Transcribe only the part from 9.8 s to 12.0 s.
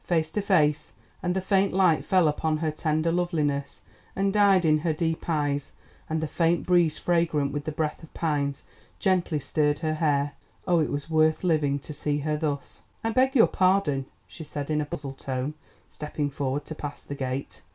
her hair. Oh, it was worth living to